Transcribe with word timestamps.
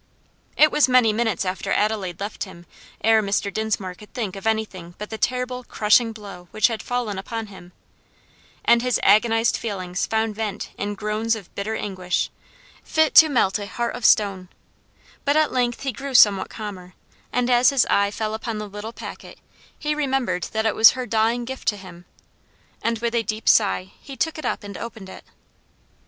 It 0.57 0.71
was 0.71 0.89
many 0.89 1.13
minutes 1.13 1.45
after 1.45 1.71
Adelaide 1.71 2.19
left 2.19 2.45
him 2.45 2.65
ere 3.03 3.21
Mr. 3.21 3.53
Dinsmore 3.53 3.93
could 3.93 4.11
think 4.15 4.35
of 4.35 4.47
anything 4.47 4.95
but 4.97 5.11
the 5.11 5.17
terrible, 5.19 5.63
crushing 5.63 6.11
blow 6.11 6.47
which 6.49 6.69
had 6.69 6.81
fallen 6.81 7.19
upon 7.19 7.47
him, 7.53 7.71
and 8.65 8.81
his 8.81 8.99
agonized 9.03 9.57
feelings 9.57 10.07
found 10.07 10.33
vent 10.33 10.71
in 10.75 10.95
groans 10.95 11.35
of 11.35 11.53
bitter 11.53 11.75
anguish, 11.75 12.31
fit 12.83 13.13
to 13.13 13.29
melt 13.29 13.59
a 13.59 13.67
heart 13.67 13.93
of 13.95 14.03
stone; 14.03 14.49
but 15.23 15.35
at 15.37 15.51
length 15.53 15.83
he 15.83 15.91
grew 15.91 16.15
somewhat 16.15 16.49
calmer; 16.49 16.95
and 17.31 17.47
as 17.47 17.69
his 17.69 17.85
eye 17.87 18.09
fell 18.09 18.33
upon 18.33 18.57
the 18.57 18.67
little 18.67 18.93
packet 18.93 19.37
he 19.77 19.93
remembered 19.93 20.45
that 20.45 20.65
it 20.65 20.73
was 20.73 20.93
her 20.93 21.05
dying 21.05 21.45
gift 21.45 21.67
to 21.67 21.77
him, 21.77 22.05
and 22.81 22.97
with 22.97 23.13
a 23.13 23.21
deep 23.21 23.47
sigh 23.47 23.91
he 24.01 24.17
took 24.17 24.39
it 24.39 24.45
up 24.45 24.63
and 24.63 24.79
opened 24.79 25.09
it. 25.09 25.25